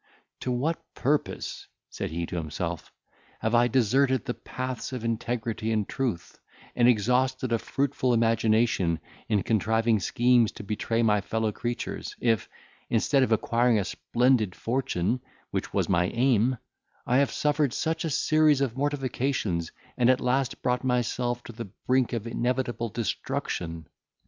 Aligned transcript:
"To 0.39 0.51
what 0.51 0.81
purpose," 0.95 1.67
said 1.91 2.09
he 2.09 2.25
to 2.25 2.35
himself, 2.35 2.91
"have 3.41 3.53
I 3.53 3.67
deserted 3.67 4.25
the 4.25 4.33
paths 4.33 4.91
of 4.93 5.03
integrity 5.05 5.71
and 5.71 5.87
truth, 5.87 6.39
and 6.75 6.87
exhausted 6.87 7.51
a 7.53 7.59
fruitful 7.59 8.11
imagination, 8.11 8.99
in 9.29 9.43
contriving 9.43 9.99
schemes 9.99 10.51
to 10.53 10.63
betray 10.63 11.03
my 11.03 11.21
fellow 11.21 11.51
creatures, 11.51 12.15
if, 12.19 12.49
instead 12.89 13.21
of 13.21 13.31
acquiring 13.31 13.77
a 13.77 13.85
splendid 13.85 14.55
fortune, 14.55 15.21
which 15.51 15.71
was 15.71 15.87
my 15.87 16.07
aim, 16.07 16.57
I 17.05 17.17
have 17.17 17.29
suffered 17.29 17.71
such 17.71 18.03
a 18.03 18.09
series 18.09 18.59
of 18.59 18.75
mortifications, 18.75 19.71
and 19.99 20.09
at 20.09 20.19
last 20.19 20.63
brought 20.63 20.83
myself 20.83 21.43
to 21.43 21.51
the 21.51 21.69
brink 21.85 22.11
of 22.11 22.25
inevitable 22.25 22.89
destruction? 22.89 23.85